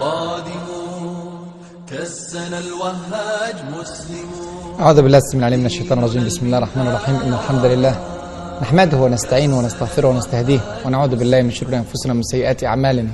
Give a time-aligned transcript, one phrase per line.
[0.00, 1.48] قادمون
[2.36, 4.80] الوهاج مسلمون.
[4.80, 6.26] أعوذ بالله السميع العليم من الشيطان الرجيم.
[6.26, 7.16] بسم الله الرحمن الرحيم.
[7.16, 7.94] إن الحمد لله
[8.62, 13.10] نحمده ونستعينه ونستغفره ونستهديه ونعوذ بالله من شرور أنفسنا ومن سيئات أعمالنا.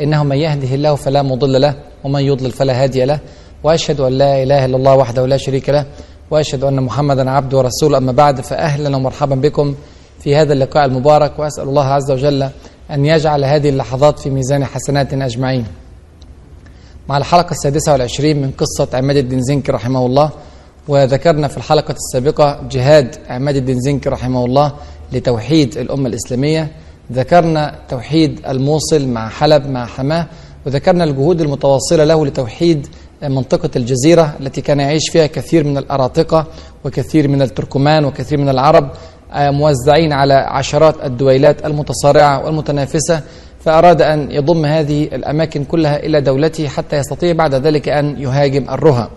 [0.00, 1.74] إنه من يهده الله فلا مضل له
[2.04, 3.18] ومن يضلل فلا هادي له.
[3.64, 5.84] وأشهد أن لا إله إلا الله وحده لا شريك له.
[6.30, 7.98] وأشهد أن محمدا عبده ورسوله.
[7.98, 9.74] أما بعد فأهلا ومرحبا بكم
[10.20, 11.38] في هذا اللقاء المبارك.
[11.38, 12.42] وأسأل الله عز وجل
[12.90, 15.66] أن يجعل هذه اللحظات في ميزان حسناتنا أجمعين.
[17.08, 20.30] مع الحلقة السادسة والعشرين من قصة عماد الدين زنكي رحمه الله
[20.88, 24.72] وذكرنا في الحلقة السابقة جهاد عماد الدين زنكي رحمه الله
[25.12, 26.68] لتوحيد الأمة الإسلامية.
[27.12, 30.26] ذكرنا توحيد الموصل مع حلب مع حماة
[30.66, 32.86] وذكرنا الجهود المتواصلة له لتوحيد
[33.22, 36.46] منطقة الجزيرة التي كان يعيش فيها كثير من الأراطقة
[36.84, 38.90] وكثير من التركمان وكثير من العرب
[39.34, 43.22] موزعين على عشرات الدويلات المتصارعة والمتنافسة.
[43.64, 49.10] فأراد أن يضم هذه الأماكن كلها إلى دولته حتى يستطيع بعد ذلك أن يهاجم الرها.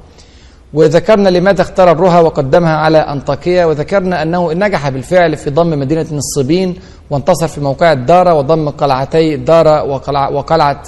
[0.73, 6.75] وذكرنا لماذا اختار الرها وقدمها على أنطاكية وذكرنا أنه نجح بالفعل في ضم مدينة النصيبين
[7.09, 10.83] وانتصر في موقع الدارة وضم قلعتي الدارة وقلعة, وقلعة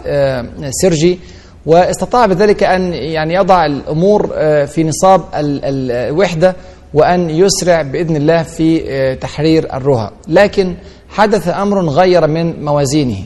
[0.69, 1.19] سرجي
[1.65, 4.27] واستطاع بذلك أن يعني يضع الأمور
[4.65, 6.55] في نصاب الوحدة
[6.93, 10.11] وأن يسرع بإذن الله في تحرير الرها.
[10.27, 10.75] لكن
[11.09, 13.17] حدث أمر غير من موازينه.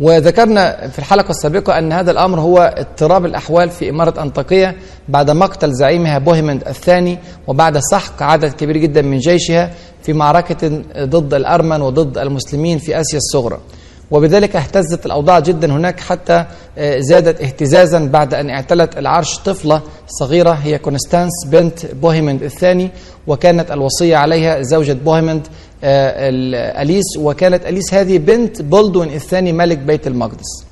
[0.00, 4.76] وذكرنا في الحلقة السابقة أن هذا الأمر هو اضطراب الأحوال في إمارة أنطاكية
[5.08, 9.70] بعد مقتل زعيمها بوهيمند الثاني وبعد سحق عدد كبير جدا من جيشها
[10.02, 13.58] في معركة ضد الأرمن وضد المسلمين في آسيا الصغرى.
[14.10, 16.44] وبذلك اهتزت الأوضاع جدا هناك حتى
[16.98, 22.90] زادت اهتزازا بعد أن اعتلت العرش طفلة صغيرة هي كونستانس بنت بوهيمند الثاني
[23.26, 25.46] وكانت الوصية عليها زوجة بوهيمند
[25.84, 30.64] أليس وكانت أليس هذه بنت بولدوين الثاني ملك بيت المقدس.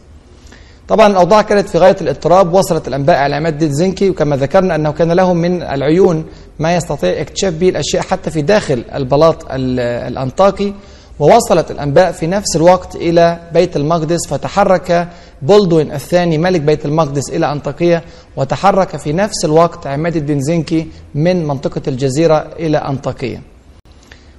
[0.89, 5.13] طبعا الأوضاع كانت في غاية الاضطراب وصلت الأنباء إلى عماد زنكي وكما ذكرنا أنه كان
[5.13, 6.25] له من العيون
[6.59, 10.75] ما يستطيع إكتشاف به الأشياء حتى في داخل البلاط الأنطاكي
[11.21, 15.09] ووصلت الأنباء في نفس الوقت إلى بيت المقدس فتحرك
[15.43, 18.03] بولدوين الثاني ملك بيت المقدس إلى أنطاكية
[18.37, 23.41] وتحرك في نفس الوقت عماد الدين زنكي من منطقة الجزيرة إلى أنطاكية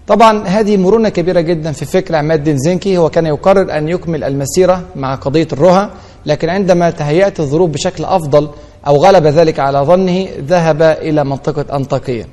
[0.08, 2.98] طبعا هذه مرونة كبيرة جدا في فكر عماد الدين زنكي.
[2.98, 5.90] هو كان يقرر أن يكمل المسيرة مع قضية الرها
[6.26, 8.50] لكن عندما تهيأت الظروف بشكل أفضل
[8.88, 12.28] أو غلب ذلك على ظنه ذهب إلى منطقة أنطاكية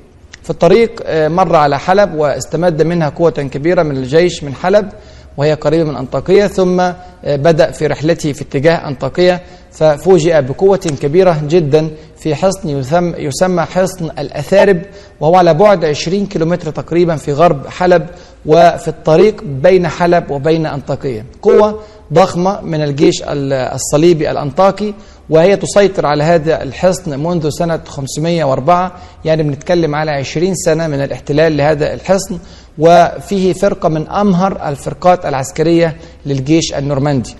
[0.45, 4.89] في الطريق مر على حلب واستمد منها قوة كبيرة من الجيش من حلب
[5.37, 6.83] وهي قريبة من أنطاكية ثم
[7.23, 9.41] بدأ في رحلته في اتجاه أنطاكية
[9.71, 12.69] ففوجئ بقوة كبيرة جدا في حصن
[13.17, 14.81] يسمى حصن الأثارب
[15.19, 18.07] وهو على بعد 20 كيلومتر تقريبا في غرب حلب
[18.45, 21.25] وفي الطريق بين حلب وبين أنطاكية.
[21.41, 21.79] قوة
[22.13, 24.93] ضخمة من الجيش الصليبي الأنطاكي
[25.29, 28.91] وهي تسيطر على هذا الحصن منذ سنة 504
[29.25, 32.39] يعني بنتكلم على 20 سنة من الاحتلال لهذا الحصن
[32.77, 37.35] وفيه فرقة من أمهر الفرقات العسكرية للجيش النورماندي.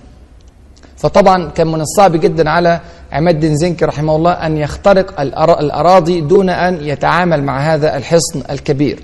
[0.96, 2.80] فطبعا كان من الصعب جدا على
[3.12, 8.98] عماد الدين زنكي رحمه الله أن يخترق الأراضي دون أن يتعامل مع هذا الحصن الكبير.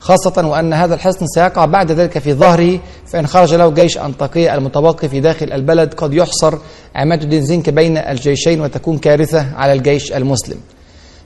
[0.00, 5.08] خاصة وأن هذا الحصن سيقع بعد ذلك في ظهره فإن خرج له جيش أنطاكية المتبقي
[5.08, 6.54] في داخل البلد قد يحصر
[6.96, 10.58] عماد الدين زنكي بين الجيشين وتكون كارثة على الجيش المسلم.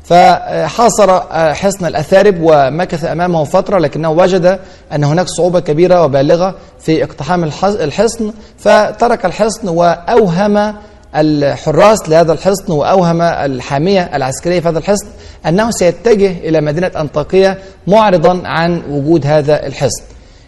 [0.05, 1.21] فحاصر
[1.55, 4.59] حصن الأثارب ومكث أمامه فترة لكنه وجد
[4.93, 10.75] أن هناك صعوبة كبيرة وبالغة في اقتحام الحصن فترك الحصن وأوهم
[11.16, 15.06] الحراس لهذا الحصن وأوهم الحامية العسكرية في هذا الحصن
[15.47, 20.03] أنه سيتجه إلى مدينة أنطاكية معرضا عن وجود هذا الحصن.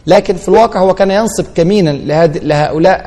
[0.06, 1.90] لكن في الواقع هو كان ينصب كمينا
[2.42, 3.02] لهؤلاء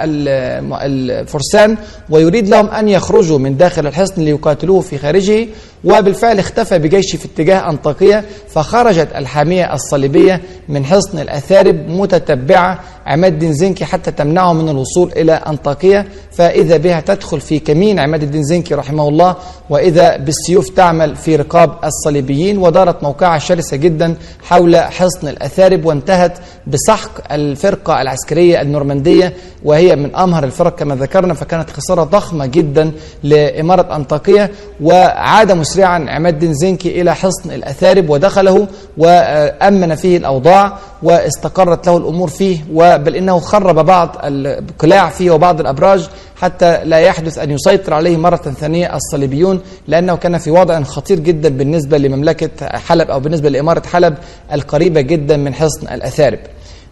[0.85, 1.77] الفرسان
[2.09, 5.47] ويريد لهم أن يخرجوا من داخل الحصن ليقاتلوه في خارجه.
[5.85, 13.53] وبالفعل اختفى بجيشه في اتجاه أنطاكية فخرجت الحامية الصليبية من حصن الأثارب متتبعة عماد الدين
[13.53, 18.73] زنكي حتى تمنعه من الوصول إلى أنطاكية فإذا بها تدخل في كمين عماد الدين زنكي
[18.75, 19.35] رحمه الله
[19.69, 22.57] وإذا بالسيوف تعمل في رقاب الصليبيين.
[22.57, 26.37] ودارت موقعة شرسة جدا حول حصن الأثارب وانتهت
[26.67, 29.33] بسحق الفرقة العسكرية النورماندية
[29.63, 31.33] وهي من أمهر الفرق كما ذكرنا.
[31.33, 32.91] فكانت خسارة ضخمة جدا
[33.23, 34.51] لإمارة أنطاكية
[34.81, 38.67] وعاد مسرعا عماد الدين زنكي إلى حصن الأثارب ودخله
[38.97, 42.57] وأمن فيه الأوضاع واستقرت له الأمور فيه
[42.97, 48.35] بل إنه خرب بعض القلاع فيه وبعض الأبراج حتى لا يحدث أن يسيطر عليه مرة
[48.37, 54.15] ثانية الصليبيون لأنه كان في وضع خطير جدا بالنسبة لمملكة حلب أو بالنسبة لإمارة حلب
[54.53, 56.39] القريبة جدا من حصن الأثارب.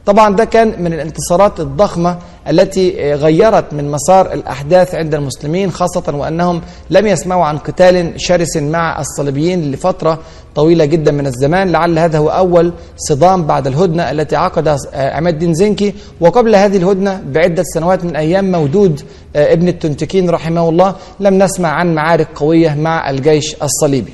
[0.05, 2.17] طبعا ده كان من الانتصارات الضخمة
[2.49, 8.99] التي غيرت من مسار الأحداث عند المسلمين خاصة وأنهم لم يسمعوا عن قتال شرس مع
[8.99, 10.19] الصليبيين لفترة
[10.55, 11.71] طويلة جدا من الزمان.
[11.71, 15.93] لعل هذا هو أول صدام بعد الهدنة التي عقدها عماد الدين زنكي.
[16.21, 19.01] وقبل هذه الهدنة بعدة سنوات من أيام مودود
[19.35, 24.13] ابن التنتكين رحمه الله لم نسمع عن معارك قوية مع الجيش الصليبي.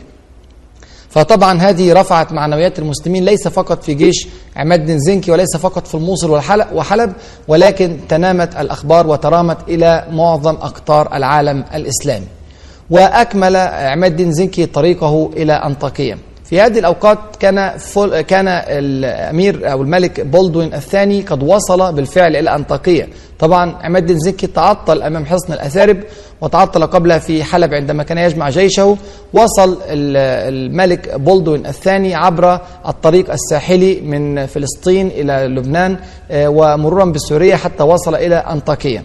[1.10, 5.96] فطبعا هذه رفعت معنويات المسلمين ليس فقط في جيش عماد بن زنكي وليس فقط في
[5.96, 6.32] الموصل
[6.74, 7.14] وحلب
[7.48, 12.28] ولكن تنامت الأخبار وترامت إلى معظم أقطار العالم الإسلامي.
[12.90, 16.18] وأكمل عماد بن زنكي طريقه إلى أنطاكية.
[16.50, 22.56] في هذه الأوقات كان فل كان الأمير أو الملك بولدوين الثاني قد وصل بالفعل إلى
[22.56, 23.10] أنطاكية.
[23.40, 25.98] طبعا عماد بن زنكي تعطل أمام حصن الأثارب
[26.42, 28.98] وتعطل قبلها في حلب عندما كان يجمع جيشه.
[29.34, 35.98] وصل الملك بولدوين الثاني عبر الطريق الساحلي من فلسطين إلى لبنان
[36.32, 39.04] ومرورا بسوريا حتى وصل إلى أنطاكية.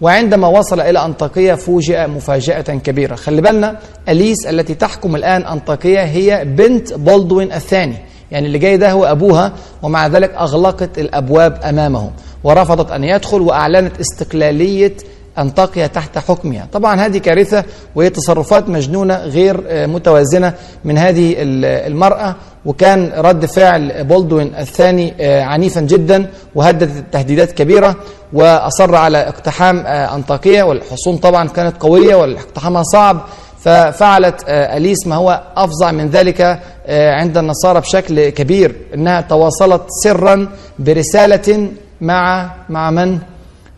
[0.00, 3.14] وعندما وصل إلى أنطاكية فوجئ مفاجأة كبيرة.
[3.14, 7.96] خلي بالنا أليس التي تحكم الآن أنطاكية هي بنت بولدوين الثاني.
[8.30, 9.52] يعني اللي جاي ده هو أبوها
[9.82, 12.10] ومع ذلك أغلقت الأبواب أمامه
[12.44, 14.96] ورفضت أن يدخل وأعلنت استقلالية
[15.38, 17.64] أنطاكيا تحت حكمها طبعا هذه كارثة
[17.94, 20.52] وهي تصرفات مجنونة غير متوازنة
[20.84, 27.96] من هذه المرأة وكان رد فعل بولدوين الثاني عنيفا جدا وهددت تهديدات كبيرة
[28.32, 33.20] وأصر على اقتحام أنطاكية والحصون طبعا كانت قوية واقتحامها صعب
[33.60, 40.48] ففعلت أليس ما هو أفظع من ذلك عند النصارى بشكل كبير إنها تواصلت سرا
[40.78, 41.68] برسالة
[42.00, 43.18] مع مع من؟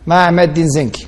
[0.07, 1.07] مع عماد الدين زنكي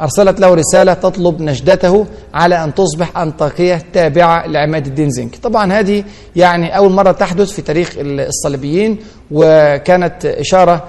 [0.00, 6.04] أرسلت له رسالة تطلب نجدته على أن تصبح أنطاكية تابعة لعماد الدين زنكي طبعا هذه
[6.36, 8.98] يعني أول مرة تحدث في تاريخ الصليبيين
[9.30, 10.84] وكانت إشارة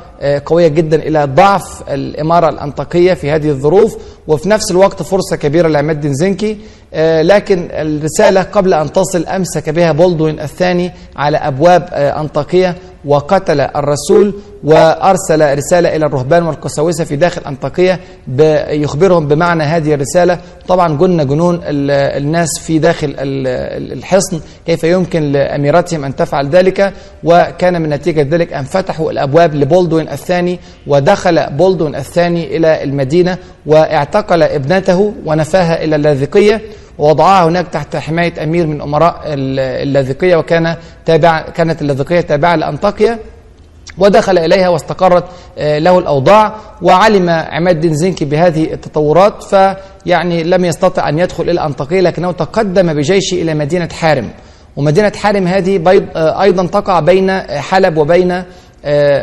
[0.46, 3.98] قوية جدا إلى ضعف الإمارة الأنطاكية في هذه الظروف
[4.28, 6.58] وفي نفس الوقت فرصة كبيرة لعماد الدين زنكي
[7.22, 12.75] لكن الرسالة قبل أن تصل أمسك بها بولدوين الثاني على أبواب أنطاكية.
[13.06, 14.33] وقتل الرسول
[14.63, 18.00] وأرسل رسالة إلى الرهبان والقساوسة في داخل أنطاكية
[18.69, 20.39] يخبرهم بمعنى هذه الرسالة.
[20.68, 26.94] طبعا جن جنون الناس في داخل الحصن كيف يمكن لأميرتهم أن تفعل ذلك؟
[27.24, 34.44] وكان من نتيجة ذلك أن فتحوا الأبواب لبولدوين الثاني ودخل بولدوين الثاني إلى المدينة واعتقل
[34.44, 36.62] ابنته ونفاها إلى اللاذقية.
[37.01, 40.75] ووضعها هناك تحت حماية أمير من أمراء اللاذقية وكان
[41.06, 43.19] تابع كانت اللاذقية تابعة لأنطاكيا
[43.98, 45.24] ودخل إليها واستقرت
[45.57, 52.01] له الأوضاع وعلم عماد الدين زنكي بهذه التطورات فيعني لم يستطع أن يدخل إلى أنطاكية
[52.01, 54.30] لكنه تقدم بجيشه إلى مدينة حارم.
[54.77, 55.81] ومدينة حارم هذه
[56.15, 58.44] أيضا تقع بين حلب وبين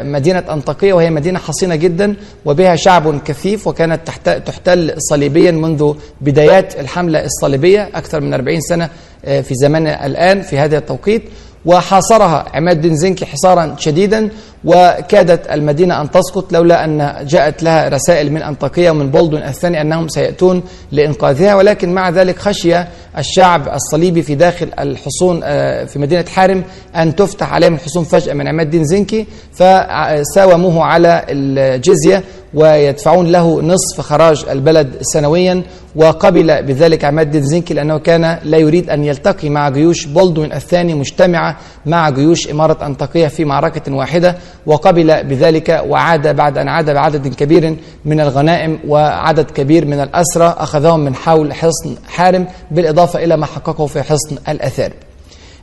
[0.02, 4.00] مدينة أنطاكية وهي مدينة حصينة جدا وبها شعب كثيف وكانت
[4.46, 8.88] تحتل صليبيا منذ بدايات الحملة الصليبية أكثر من 40 سنة
[9.24, 11.22] في زماننا الآن في هذا التوقيت.
[11.66, 14.28] وحاصرها عماد بن زنكي حصارا شديدا
[14.64, 20.08] وكادت المدينة أن تسقط لولا أن جاءت لها رسائل من أنطاكية ومن بولدون الثاني أنهم
[20.08, 20.62] سيأتون
[20.92, 21.54] لإنقاذها.
[21.54, 22.74] ولكن مع ذلك خشي
[23.18, 25.40] الشعب الصليبي في داخل الحصون
[25.86, 26.64] في مدينة حارم
[26.96, 32.22] أن تفتح عليهم الحصون فجأة من عماد الدين زنكي فساوموه على الجزية
[32.54, 35.62] ويدفعون له نصف خراج البلد سنويا
[35.96, 40.94] وقبل بذلك عماد الدين زنكي لأنه كان لا يريد أن يلتقي مع جيوش بولدوين الثاني
[40.94, 41.56] مجتمعة
[41.86, 47.76] مع جيوش إمارة أنطاكية في معركة واحدة وقبل بذلك وعاد بعد أن عاد بعدد كبير
[48.04, 53.86] من الغنائم وعدد كبير من الأسرى أخذهم من حول حصن حارم بالإضافة إلى ما حققه
[53.86, 54.92] في حصن الأثار.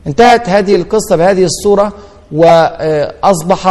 [0.06, 1.92] انتهت هذه القصة بهذه الصورة
[2.32, 3.66] وأصبح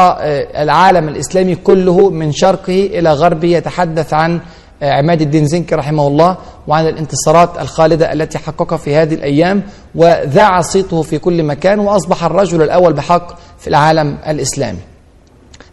[0.58, 4.40] العالم الإسلامي كله من شرقه إلى غربه يتحدث عن
[4.82, 9.64] عماد الدين زنكي رحمه الله وعن الانتصارات الخالدة التي حققها في هذه الأيام
[9.96, 14.80] وذاع صيته في كل مكان وأصبح الرجل الأول بحق في العالم الإسلامي.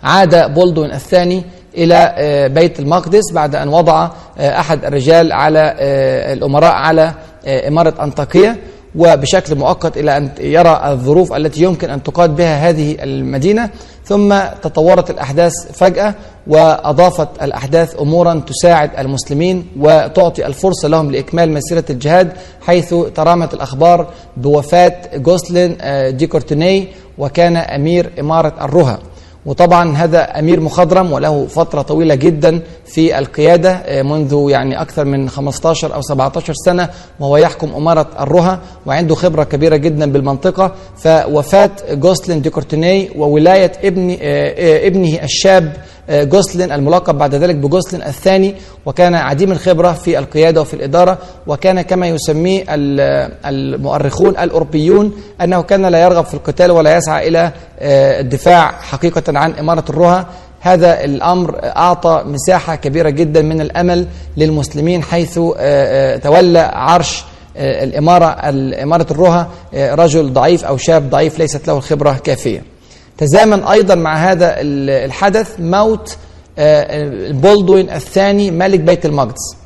[0.02, 1.44] عاد بولدون الثاني
[1.76, 2.14] إلى
[2.54, 4.10] بيت المقدس بعد أن وضع
[4.40, 5.74] أحد الرجال على
[6.32, 7.14] الأمراء على
[7.46, 8.56] إمارة أنطاكية
[8.96, 13.70] وبشكل مؤقت إلى أن يرى الظروف التي يمكن أن تقاد بها هذه المدينة
[14.04, 16.14] ثم تطورت الأحداث فجأة
[16.46, 22.32] وأضافت الأحداث أمورا تساعد المسلمين وتعطي الفرصة لهم لإكمال مسيرة الجهاد
[22.66, 25.76] حيث ترامت الأخبار بوفاة جوسلين
[26.16, 26.88] دي كورتيني
[27.18, 28.98] وكان أمير إمارة الرها
[29.46, 35.28] وطبعا هذا أمير مخضرم وله فترة طويلة جدا في القيادة آه، منذ يعني أكثر من
[35.28, 36.88] 15 أو 17 سنة
[37.20, 40.72] وهو يحكم أمارة الرها وعنده خبرة كبيرة جدا بالمنطقة.
[40.96, 45.76] فوفاة جوسلين ديكورتيني وولاية ابن آه، آه، ابنه الشاب
[46.12, 48.54] جوسلين الملقب بعد ذلك بجوسلين الثاني
[48.86, 55.86] وكان عديم الخبرة في القيادة وفي الإدارة وكان كما يسميه ال- المؤرخون الأوروبيون أنه كان
[55.86, 60.26] لا يرغب في القتال ولا يسعى إلى آه، الدفاع حقيقة عن إمارة الرها
[60.60, 67.24] هذا الأمر أعطى مساحة كبيرة جدا من الأمل للمسلمين حيث آه، آه، تولى عرش
[67.56, 72.62] آه، الإمارة الإمارة الرها آه، رجل ضعيف أو شاب ضعيف ليست له الخبرة كافية.
[73.26, 76.16] تزامن أيضا مع هذا ال- الحدث موت
[76.58, 79.56] آه، بولدوين الثاني ملك بيت المقدس.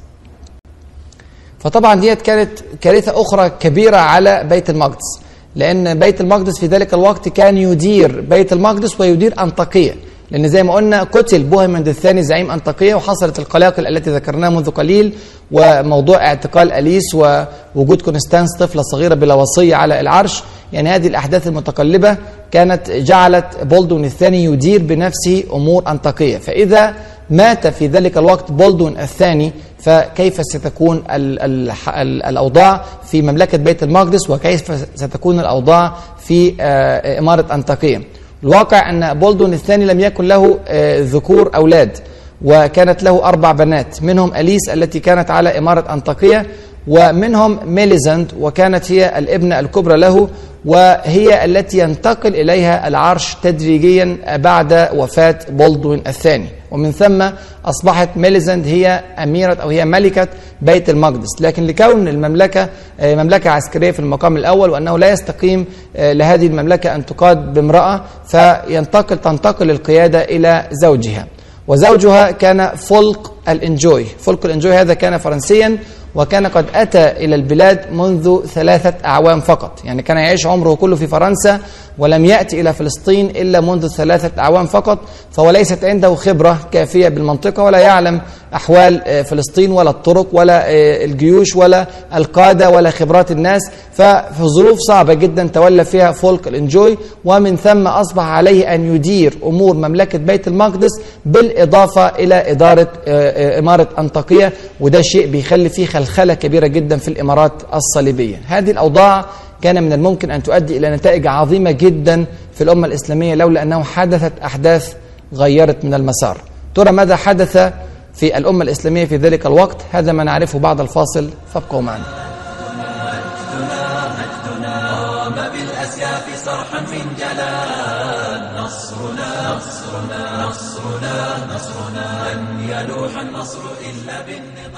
[1.59, 5.21] فطبعا ديت كانت كارثة أخرى كبيرة على بيت المقدس
[5.57, 9.95] لأن بيت المقدس في ذلك الوقت كان يدير بيت المقدس ويدير أنطاكية.
[10.31, 15.13] لأن زي ما قلنا قتل بوهمند الثاني زعيم أنطاكية وحصلت القلاقل التي ذكرناها منذ قليل
[15.53, 20.43] وموضوع اعتقال أليس ووجود كونستانس طفلة صغيرة بلا وصية على العرش.
[20.73, 22.17] يعني هذه الأحداث المتقلبة
[22.51, 26.39] كانت جعلت بولدون الثاني يدير بنفسه أمور أنطاكية.
[26.39, 26.95] فإذا
[27.31, 33.83] مات في ذلك الوقت بولدون الثاني فكيف ستكون ال ال ال الأوضاع في مملكة بيت
[33.83, 38.03] المقدس؟ وكيف ستكون الأوضاع في آه، إمارة أنطاكية؟
[38.43, 41.99] الواقع أن بولدون الثاني لم يكن له آه، ذكور أولاد
[42.45, 46.47] وكانت له أربع بنات منهم أليس التي كانت على إمارة أنطاكية.
[46.87, 50.29] ومنهم ميليزند وكانت هي الابنه الكبرى له
[50.65, 56.49] وهي التي ينتقل إليها العرش تدريجيا بعد وفاة بولدوين الثاني.
[56.71, 57.31] ومن ثم
[57.65, 60.29] أصبحت ميليزند هي أميرة أو هي ملكة
[60.63, 61.41] بيت المقدس.
[61.41, 62.69] لكن لكون المملكة
[63.01, 65.65] آه، مملكة عسكرية في المقام الأول وأنه لا يستقيم
[65.97, 71.27] آه، لهذه المملكة أن تقاد بامرأة فينتقل تنتقل القيادة إلى زوجها.
[71.69, 74.05] وزوجها كان فولك الإنجوي.
[74.05, 75.79] فولك الإنجوي هذا كان فرنسيا
[76.17, 79.85] وكان قد أتى إلى البلاد منذ ثلاثة أعوام فقط.
[79.85, 81.61] يعني كان يعيش عمره كله في فرنسا
[81.99, 84.99] ولم يأتي إلى فلسطين إلا منذ ثلاثة أعوام فقط.
[85.33, 88.21] فهو ليست عنده خبرة كافية بالمنطقة ولا يعلم
[88.55, 93.63] أحوال آه، فلسطين ولا الطرق ولا آه، الجيوش ولا القادة ولا خبرات الناس.
[93.93, 96.99] ففي ظروف صعبة جدا تولى فيها فولك الإنجوي.
[97.25, 100.91] ومن ثم أصبح عليه أن يدير أمور مملكة بيت المقدس
[101.27, 104.53] بالإضافة إلى إدارة آه، إمارة أنطاكية.
[104.81, 108.41] وده شيء بيخلي فيه خلخلة كبيرة جدا في الإمارات الصليبية.
[108.47, 109.25] هذه الأوضاع
[109.63, 114.33] كان من الممكن أن تؤدي إلى نتائج عظيمة جدا في الأمة الإسلامية لولا أنه حدثت
[114.45, 114.95] أحداث
[115.35, 116.39] غيرت من المسار.
[116.75, 117.73] ترى ماذا حدث
[118.15, 122.05] في الأمة الإسلامية في ذلك الوقت؟ هذا ما نعرفه بعد الفاصل فابقوا معنا.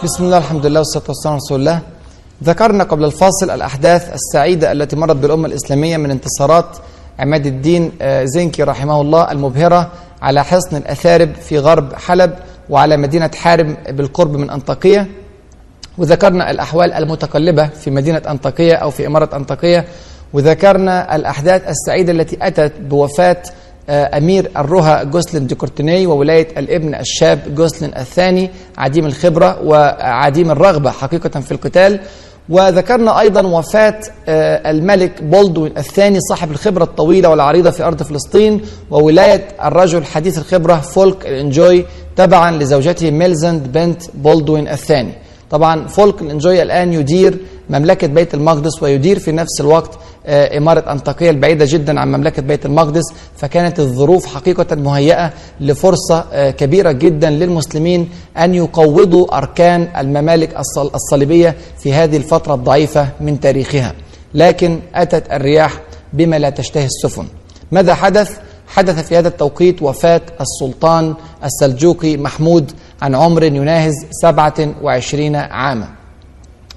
[0.05, 1.81] بسم الله الحمد لله والصلاة والسلام على رسول الله.
[2.45, 6.67] ذكرنا قبل الفاصل الأحداث السعيدة التي مرت بالأمة الإسلامية من انتصارات
[7.19, 9.91] عماد الدين آه، زنكي رحمه الله المبهرة
[10.23, 12.35] على حصن الأثارب في غرب حلب
[12.71, 15.07] وعلى مدينة حارم بالقرب من أنطاكية
[15.99, 19.85] وذكرنا الأحوال المتقلبة في مدينة أنطاكية أو في إمارة أنطاكية
[20.33, 23.43] وذكرنا الأحداث السعيدة التي أتت بوفاة
[23.89, 31.53] أمير الرها جوسلين ديكورتيني وولاية الابن الشاب جوسلين الثاني عديم الخبرة وعديم الرغبة حقيقة في
[31.53, 32.01] القتال.
[32.49, 39.49] وذكرنا أيضا وفاة آه، الملك بولدوين الثاني صاحب الخبرة الطويلة والعريضة في أرض فلسطين وولاية
[39.65, 41.85] الرجل حديث الخبرة فولك الإنجوي
[42.17, 45.13] تبعا لزوجته ميلزند بنت بولدوين الثاني.
[45.51, 47.39] طبعا فولك الانجوي الآن يدير
[47.71, 52.67] مملكة بيت المقدس ويدير في نفس الوقت آه، إمارة انطاكيه البعيدة جدا عن مملكة بيت
[52.67, 53.03] المقدس.
[53.37, 61.57] فكانت الظروف حقيقة مهيئة لفرصة آه، كبيرة جدا للمسلمين أن يقوضوا أركان الممالك الصل- الصليبية
[61.79, 63.95] في هذه الفترة الضعيفة من تاريخها.
[64.35, 65.81] لكن أتت الرياح
[66.13, 67.25] بما لا تشتهي السفن.
[67.73, 71.15] ماذا حدث؟ حدث في هذا التوقيت وفاة السلطان
[71.45, 75.89] السلجوقي محمود عن عمر يناهز 27 عاما.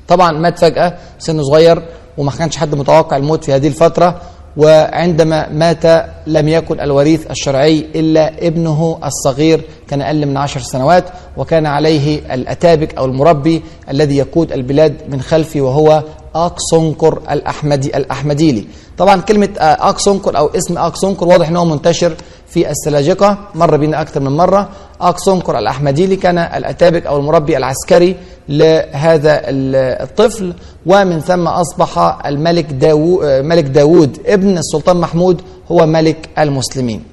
[0.08, 1.84] طبعا مات فجأة سنه صغير
[2.18, 4.22] وما كانش حد متوقع الموت في هذه الفترة
[4.58, 11.06] وعندما مات لم يكن الوريث الشرعي إلا ابنه الصغير كان أقل من عشر سنوات
[11.38, 16.04] وكان عليه الأتابك أو المربي الذي يقود البلاد من خلفه وهو
[16.36, 18.66] أكسونكر الأحمدي الأحمديلي.
[18.98, 22.16] طبعا كلمة آه، أكسونكر أو اسم أكسونكر واضح أنه منتشر
[22.54, 24.70] في السلاجقة مر بنا أكثر من مرة.
[25.02, 28.16] أكسونكر الأحمديلي كان الأتابك أو المربي العسكري
[28.50, 30.54] لهذا ال- الطفل.
[30.86, 35.42] ومن ثم أصبح الملك داو ملك داوود ابن السلطان محمود
[35.72, 37.04] هو ملك المسلمين.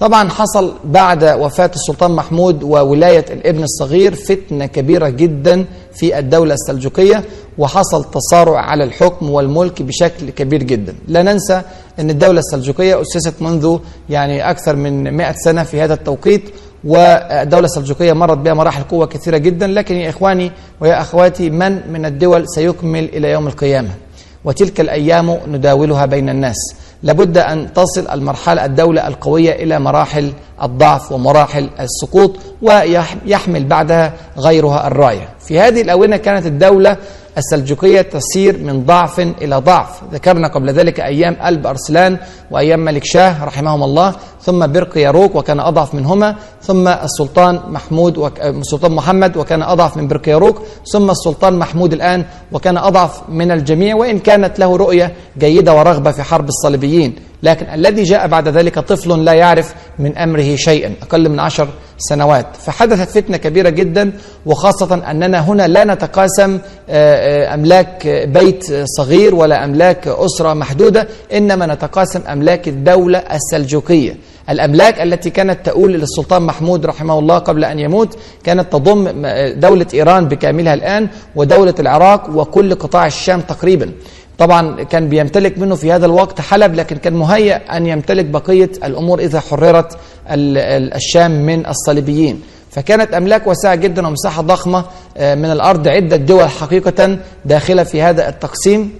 [0.00, 7.24] طبعا حصل بعد وفاة السلطان محمود وولاية الابن الصغير فتنة كبيرة جدا في الدولة السلجوقية.
[7.58, 10.94] وحصل تصارع على الحكم والملك بشكل كبير جدا.
[11.08, 11.62] لا ننسى
[11.98, 13.78] أن الدولة السلجوقية أسست منذ
[14.10, 16.42] يعني أكثر من 100 سنة في هذا التوقيت
[16.84, 19.66] والدولة السلجوقية مرت بها مراحل قوة كثيرة جدا.
[19.66, 23.90] لكن يا إخواني ويا أخواتي من من الدول سيكمل إلى يوم القيامة؟
[24.44, 26.56] وتلك الأيام نداولها بين الناس.
[27.02, 30.32] لابد أن تصل المرحلة الدولة القوية إلى مراحل
[30.62, 35.28] الضعف ومراحل السقوط ويحمل بعدها غيرها الراية.
[35.40, 36.96] في هذه الأونة كانت الدولة
[37.38, 40.00] السلجوقية تسير من ضعف إلى ضعف.
[40.12, 42.18] ذكرنا قبل ذلك أيام ألب أرسلان
[42.50, 48.40] وأيام ملك شاه رحمهم الله ثم برق ياروك وكان أضعف منهما ثم السلطان محمود وك...
[48.40, 50.62] السلطان محمد وكان أضعف من برق ياروك
[50.92, 56.22] ثم السلطان محمود الآن وكان أضعف من الجميع وإن كانت له رؤية جيدة ورغبة في
[56.22, 57.16] حرب الصليبيين.
[57.44, 62.46] لكن الذي جاء بعد ذلك طفل لا يعرف من أمره شيئا أقل من عشر سنوات.
[62.56, 64.12] فحدثت فتنة كبيرة جدا
[64.46, 66.58] وخاصة أننا هنا لا نتقاسم
[67.54, 74.16] أملاك بيت صغير ولا أملاك أسرة محدودة إنما نتقاسم أملاك الدولة السلجوقية.
[74.50, 79.08] الأملاك التي كانت تؤول للسلطان محمود رحمه الله قبل أن يموت كانت تضم
[79.60, 83.92] دولة إيران بكاملها الآن ودولة العراق وكل قطاع الشام تقريبا.
[84.38, 89.18] طبعا كان بيمتلك منه في هذا الوقت حلب لكن كان مهيأ أن يمتلك بقية الأمور
[89.18, 89.98] إذا حررت
[90.30, 92.42] الشام من الصليبيين.
[92.70, 94.84] فكانت أملاك واسعة جدا ومساحة ضخمة
[95.16, 98.92] من الأرض عدة دول حقيقة داخلة في هذا التقسيم.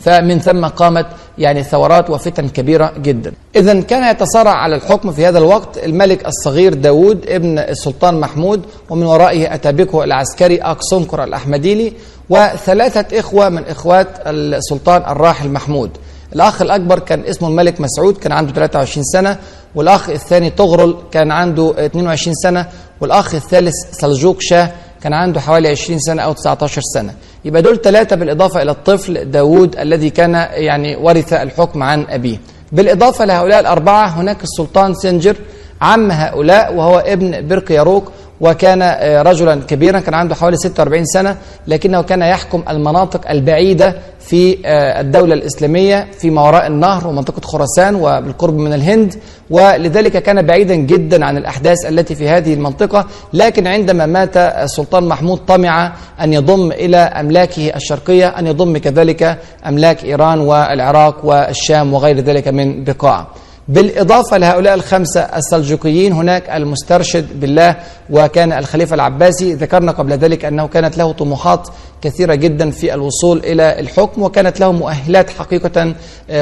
[0.00, 1.06] فمن ثم قامت
[1.38, 3.32] يعني ثورات وفتن كبيرة جدا.
[3.56, 9.02] إذا كان يتصارع على الحكم في هذا الوقت الملك الصغير داود ابن السلطان محمود ومن
[9.06, 11.92] ورائه أتابكه العسكري أكسنكر الأحمديلي
[12.30, 15.90] وثلاثة إخوة من إخوات السلطان الراحل محمود.
[16.34, 19.38] الأخ الأكبر كان اسمه الملك مسعود كان عنده 23 سنة
[19.74, 22.66] والأخ الثاني طغرل كان عنده 22 سنة
[23.00, 27.14] والأخ الثالث سلجوق شاه كان عنده حوالي 20 سنة أو 19 سنة.
[27.44, 32.40] يبقى دول ثلاثة بالإضافة إلى الطفل داود الذي كان يعني ورث الحكم عن أبيه.
[32.72, 35.36] بالإضافة لهؤلاء الأربعة هناك السلطان سنجر
[35.82, 38.82] عم هؤلاء وهو ابن برق ياروك وكان
[39.26, 44.58] رجلا كبيرا كان عنده حوالي 46 سنة لكنه كان يحكم المناطق البعيدة في
[45.00, 49.14] الدولة الإسلامية في ما وراء النهر ومنطقة خراسان وبالقرب من الهند
[49.50, 55.38] ولذلك كان بعيدا جدا عن الأحداث التي في هذه المنطقة لكن عندما مات السلطان محمود
[55.38, 62.48] طمع أن يضم إلى أملاكه الشرقية أن يضم كذلك أملاك إيران والعراق والشام وغير ذلك
[62.48, 63.26] من بقاع.
[63.70, 67.76] بالإضافة لهؤلاء الخمسة السلجوقيين هناك المسترشد بالله
[68.10, 69.54] وكان الخليفة العباسي.
[69.54, 71.68] ذكرنا قبل ذلك أنه كانت له طموحات
[72.02, 75.94] كثيرة جدا في الوصول إلى الحكم وكانت له مؤهلات حقيقة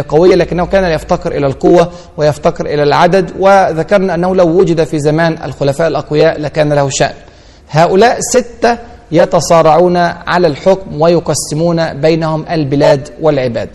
[0.09, 3.31] قوية لكنه كان يفتقر إلى القوة ويفتقر إلى العدد.
[3.39, 7.15] وذكرنا أنه لو وجد في زمان الخلفاء الأقوياء لكان له شأن.
[7.71, 8.79] هؤلاء ستة
[9.13, 13.69] يتصارعون على الحكم ويقسمون بينهم البلاد والعباد.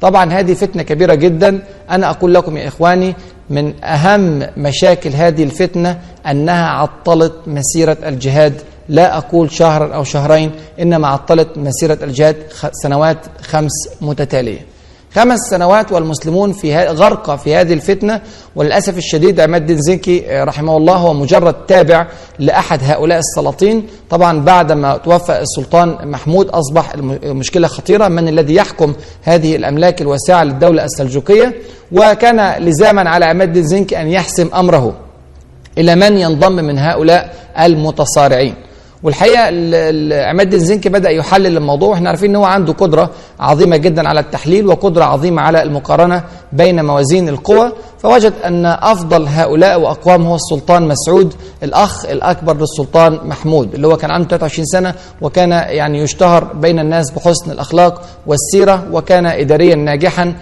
[0.00, 1.62] طبعا هذه فتنة كبيرة جدا.
[1.90, 3.14] أنا أقول لكم يا إخواني
[3.50, 8.54] من أهم مشاكل هذه الفتنة أنها عطلت مسيرة الجهاد.
[8.88, 12.36] لا أقول شهرا أو شهرين إنما عطلت مسيرة الجهاد
[12.72, 14.77] سنوات خمس متتالية.
[15.14, 18.20] خمس سنوات والمسلمون في غرق في هذه الفتنة
[18.56, 22.06] وللأسف الشديد عماد الدين زنكي رحمه الله هو مجرد تابع
[22.38, 23.86] لأحد هؤلاء السلاطين.
[24.10, 30.44] طبعا بعد ما توفى السلطان محمود أصبح المشكلة خطيرة من الذي يحكم هذه الأملاك الواسعة
[30.44, 31.54] للدولة السلجوقية؟
[31.92, 34.96] وكان لزاما على عماد الدين زنكي أن يحسم أمره
[35.78, 38.54] إلى من ينضم من هؤلاء المتصارعين.
[39.02, 39.42] والحقيقة
[40.28, 41.94] عماد الزنكي بدأ يحلل الموضوع.
[41.94, 46.84] إحنا عارفين إن هو عنده قدرة عظيمة جدا على التحليل وقدرة عظيمة على المقارنة بين
[46.84, 47.72] موازين القوى.
[47.98, 54.10] فوجد أن أفضل هؤلاء واقوام هو السلطان مسعود الأخ الأكبر للسلطان محمود اللي هو كان
[54.10, 60.34] عنده 23 سنة وكان يعني يشتهر بين الناس بحسن الأخلاق والسيرة وكان اداريا ناجحا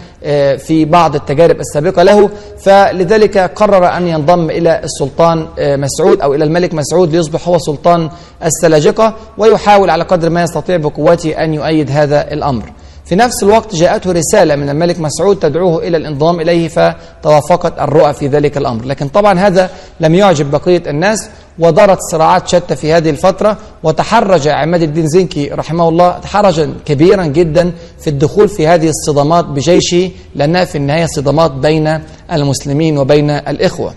[0.59, 6.75] في بعض التجارب السابقة له فلذلك قرر أن ينضم إلى السلطان مسعود أو إلى الملك
[6.75, 8.11] مسعود ليصبح هو سلطان
[8.45, 12.73] السلاجقة ويحاول على قدر ما يستطيع بقوته أن يؤيد هذا الأمر.
[13.07, 18.27] في نفس الوقت جاءته رسالة من الملك مسعود تدعوه إلى الانضمام إليه فتوافقت الرؤى في
[18.27, 18.85] ذلك الأمر.
[18.85, 24.83] لكن طبعا هذا لم يعجب بقية الناس ودارت صراعات شتى في هذه الفترة وتحرج عماد
[24.83, 30.79] الدين زنكي رحمه الله تحرجا كبيرا جدا في الدخول في هذه الصدامات بجيشه لأنها في
[30.79, 32.01] النهاية صدامات بين
[32.33, 33.95] المسلمين وبين الإخوة.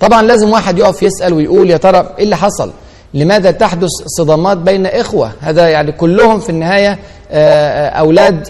[0.00, 2.72] طبعا لازم واحد يقف يسأل ويقول يا ترى إيه اللي حصل؟
[3.14, 6.98] لماذا تحدث صدامات بين إخوة؟ هذا يعني كلهم في النهاية
[7.98, 8.48] أولاد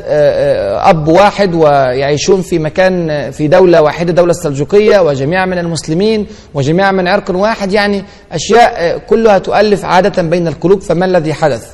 [0.85, 7.09] أب واحد ويعيشون في مكان في دولة واحدة دولة السلجوقية وجميع من المسلمين وجميع من
[7.09, 7.73] عرق واحد.
[7.73, 11.67] يعني أشياء كلها تؤلف عادة بين القلوب فما الذي حدث؟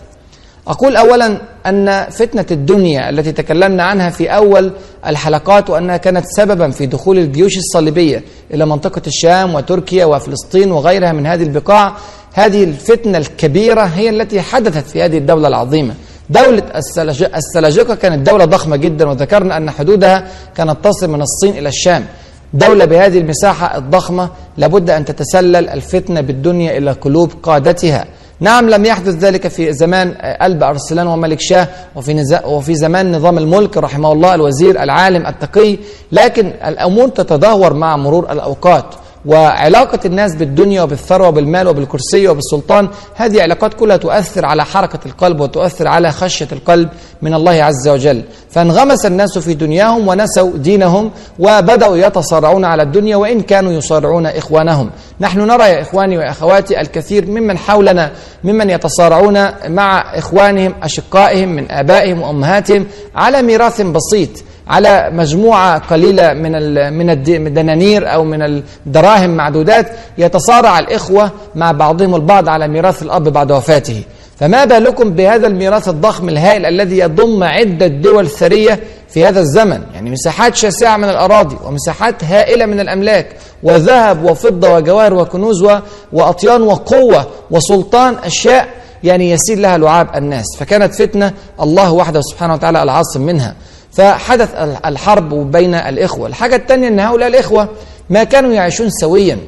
[0.68, 4.72] أقول أولا أن فتنة الدنيا التي تكلمنا عنها في أول
[5.06, 8.22] الحلقات وأنها كانت سببا في دخول الجيوش الصليبية
[8.54, 11.92] إلى منطقة الشام وتركيا وفلسطين وغيرها من هذه البقاع
[12.34, 15.94] هذه الفتنة الكبيرة هي التي حدثت في هذه الدولة العظيمة.
[16.30, 16.62] دولة
[17.36, 22.04] السلاجقة كانت دولة ضخمة جدا وذكرنا أن حدودها كانت تصل من الصين إلى الشام.
[22.54, 28.04] دولة بهذه المساحة الضخمة لابد أن تتسلل الفتنة بالدنيا إلى قلوب قادتها.
[28.40, 33.76] نعم لم يحدث ذلك في زمان قلب أرسلان وملك شاه وفي, وفي زمان نظام الملك
[33.76, 35.78] رحمه الله الوزير العالم التقي
[36.12, 38.94] لكن الأمور تتدهور مع مرور الأوقات.
[39.26, 45.88] وعلاقة الناس بالدنيا وبالثروة وبالمال وبالكرسي وبالسلطان هذه علاقات كلها تؤثر على حركة القلب وتؤثر
[45.88, 46.88] على خشية القلب
[47.22, 48.24] من الله عز وجل.
[48.50, 54.90] فانغمس الناس في دنياهم ونسوا دينهم وبدأوا يتصارعون على الدنيا وإن كانوا يصارعون إخوانهم.
[55.20, 58.12] نحن نرى يا إخواني وأخواتي الكثير ممن حولنا
[58.44, 64.30] ممن يتصارعون مع إخوانهم أشقائهم من آبائهم وأمهاتهم على ميراث بسيط.
[64.68, 66.52] على مجموعة قليلة من
[66.98, 68.42] من الدنانير أو من
[68.86, 69.86] الدراهم معدودات
[70.18, 74.02] يتصارع الإخوة مع بعضهم البعض على ميراث الأب بعد وفاته.
[74.40, 80.10] فما بالكم بهذا الميراث الضخم الهائل الذي يضم عدة دول ثرية في هذا الزمن؟ يعني
[80.10, 83.26] مساحات شاسعة من الأراضي ومساحات هائلة من الأملاك
[83.62, 85.66] وذهب وفضة وجواهر وكنوز
[86.12, 88.68] وأطيان وقوة وسلطان أشياء
[89.04, 90.44] يعني يسير لها لعاب الناس.
[90.58, 93.54] فكانت فتنة الله وحده سبحانه وتعالى العاصم منها.
[93.96, 94.54] فحدث
[94.86, 96.26] الحرب بين الإخوة.
[96.26, 97.68] الحاجة الثانية أن هؤلاء الإخوة
[98.10, 99.38] ما كانوا يعيشون سويا.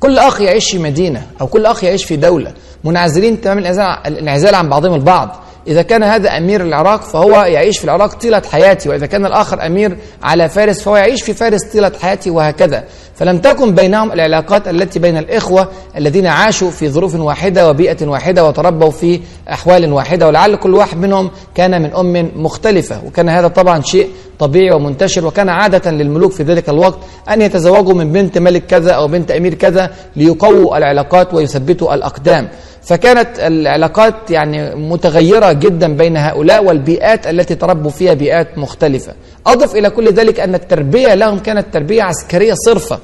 [0.00, 2.52] كل أخ يعيش في مدينة أو كل أخ يعيش في دولة.
[2.84, 3.58] منعزلين تمام
[4.06, 5.36] الإنعزال عن بعضهم البعض.
[5.66, 9.96] إذا كان هذا أمير العراق فهو يعيش في العراق طيلة حياته وإذا كان الآخر أمير
[10.22, 12.84] على فارس فهو يعيش في فارس طيلة حياته وهكذا.
[13.16, 18.90] فلم تكن بينهم العلاقات التي بين الإخوة الذين عاشوا في ظروف واحدة وبيئة واحدة وتربوا
[18.90, 19.20] في
[19.52, 24.70] أحوال واحدة ولعل كل واحد منهم كان من أم مختلفة وكان هذا طبعا شيء طبيعي
[24.70, 26.98] ومنتشر وكان عادة للملوك في ذلك الوقت
[27.30, 32.48] أن يتزوجوا من بنت ملك كذا أو بنت أمير كذا ليقووا العلاقات ويثبتوا الأقدام.
[32.82, 39.12] فكانت العلاقات يعني متغيرة جدا بين هؤلاء والبيئات التي تربوا فيها بيئات مختلفة.
[39.46, 42.98] أضف إلى كل ذلك أن التربية لهم كانت تربية عسكرية صرفة.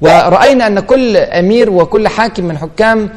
[0.00, 3.10] ورأينا أن كل أمير وكل حاكم من حكام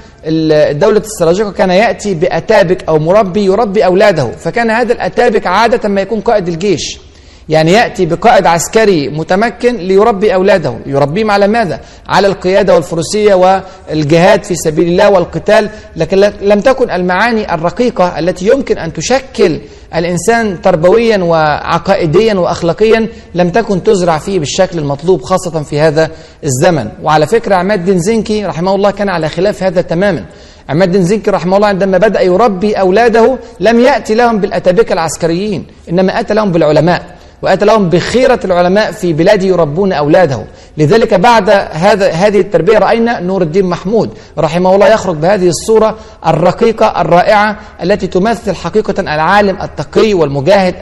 [0.72, 4.32] دولة السلاجقة كان يأتي بأتابك أو مربي يربي أولاده.
[4.32, 7.00] فكان هذا الأتابك عادة ما يكون قائد الجيش.
[7.50, 10.74] يعني يأتي بقائد عسكري متمكن ليربي أولاده.
[10.86, 15.70] يربيهم على ماذا؟ على القيادة والفروسية والجهاد في سبيل الله والقتال.
[15.96, 19.60] لكن لم تكن المعاني الرقيقة التي يمكن أن تشكل
[19.96, 26.12] الإنسان تربويا وعقائديا وأخلاقيا لم تكن تزرع فيه بالشكل المطلوب خاصة في هذا
[26.44, 26.90] الزمن.
[27.04, 30.26] وعلى فكرة عماد بن زنكي رحمه الله كان على خلاف هذا تماما.
[30.70, 36.20] عماد بن زنكي رحمه الله عندما بدأ يربي أولاده لم يأتي لهم بالأتابكة العسكريين إنما
[36.20, 37.21] أتى لهم بالعلماء.
[37.42, 40.46] وأتى لهم بخيرة العلماء في بلاده يربون أولاده.
[40.78, 47.02] لذلك بعد هذا هذه التربية رأينا نور الدين محمود رحمه الله يخرج بهذه الصورة الرقيقة
[47.02, 50.76] الرائعة التي تمثل حقيقة العالم التقي والمجاهد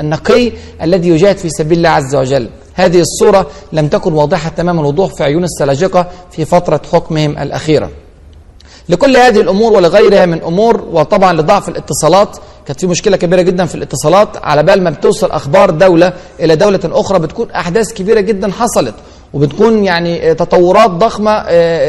[0.00, 2.48] النقي الذي يجاهد في سبيل الله عز وجل.
[2.74, 7.90] هذه الصورة لم تكن واضحة تمام الوضوح في عيون السلاجقة في فترة حكمهم الأخيرة.
[8.88, 12.36] لكل هذه الأمور ولغيرها من أمور وطبعا لضعف الاتصالات.
[12.66, 14.28] كانت في مشكلة كبيرة جدا في الاتصالات.
[14.42, 18.94] على بال ما بتوصل أخبار دولة إلى دولة أخرى بتكون أحداث كبيرة جدا حصلت
[19.34, 21.42] وبتكون يعني تطورات ضخمة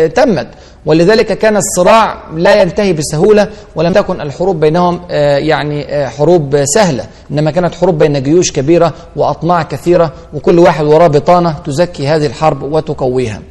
[0.07, 0.47] تمت.
[0.85, 5.01] ولذلك كان الصراع لا ينتهي بسهولة ولم تكن الحروب بينهم
[5.37, 7.05] يعني حروب سهلة.
[7.31, 12.63] إنما كانت حروب بين جيوش كبيرة واطماع كثيرة وكل واحد وراه بطانة تزكي هذه الحرب
[12.63, 13.41] وتقويها.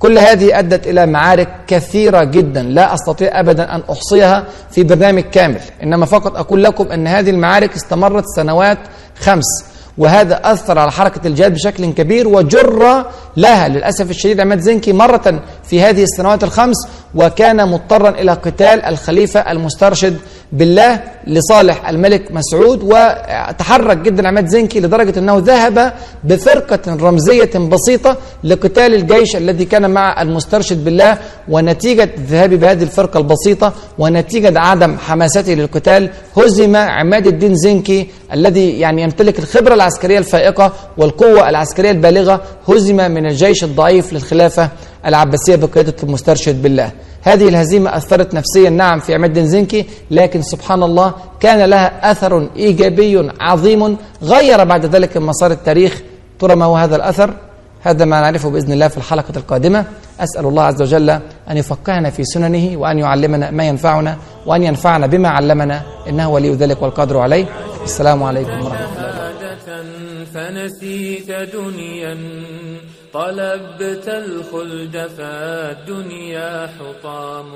[0.00, 2.62] كل هذه أدت إلى معارك كثيرة جدا.
[2.62, 5.60] لا أستطيع أبدا أن أحصيها في برنامج كامل.
[5.82, 8.78] إنما فقط أقول لكم أن هذه المعارك استمرت سنوات
[9.20, 9.64] خمس
[9.98, 13.04] وهذا أثر على حركة الجهاد بشكل كبير وجر
[13.36, 13.68] لها.
[13.68, 16.76] للأسف الشديد عماد زنكي مرة في هذه السنوات الخمس
[17.14, 20.16] وكان مضطرا إلى قتال الخليفة المسترشد
[20.52, 25.92] بالله لصالح الملك مسعود وتحرك جدا عماد زنكي لدرجة أنه ذهب
[26.24, 33.72] بفرقة رمزية بسيطة لقتال الجيش الذي كان مع المسترشد بالله ونتيجة ذهابه بهذه الفرقة البسيطة
[33.98, 41.48] ونتيجة عدم حماسته للقتال هزم عماد الدين زنكي الذي يعني يمتلك الخبرة العسكرية الفائقة والقوة
[41.48, 44.68] العسكرية البالغة هزم من الجيش الضعيف للخلافة
[45.06, 46.92] العباسية بقيادة المسترشد بالله.
[47.22, 53.30] هذه الهزيمة أثرت نفسيا نعم في عماد زنكي لكن سبحان الله كان لها أثر إيجابي
[53.40, 56.02] عظيم غير بعد ذلك مسار التاريخ.
[56.38, 57.34] ترى ما هو هذا الأثر؟
[57.82, 59.84] هذا ما نعرفه بإذن الله في الحلقة القادمة.
[60.20, 61.10] أسأل الله عز وجل
[61.50, 65.82] أن يفقهنا في سننه وأن يعلمنا ما ينفعنا وأن ينفعنا بما علمنا.
[66.08, 67.46] إنه ولي ذلك والقادر عليه.
[67.84, 69.10] السلام عليكم ورحمة الله.
[70.34, 72.16] فنسيت دنيا.
[73.12, 77.50] طلبت الخلد فالدنيا حطام.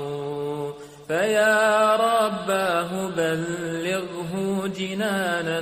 [1.07, 5.61] فيا رباه بلغه جنانا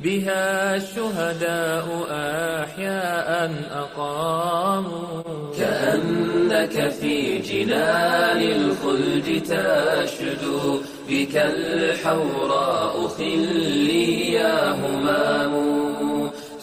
[0.00, 5.22] بها الشهداء أحياء أقاموا
[5.58, 15.75] كأنك في جنان الخلد تشدو بك الحوراء خلي يا همام.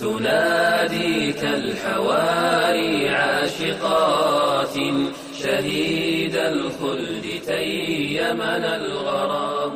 [0.03, 4.75] تناديك الحواري عاشقات
[5.43, 9.75] شهيد الخلد تيمنا الغرام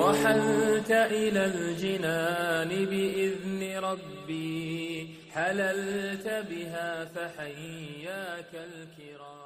[0.00, 9.45] رحلت إلى الجنان بإذن ربي حللت بها فحياك الكرام.